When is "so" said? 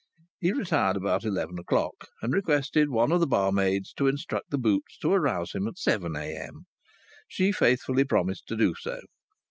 8.73-9.01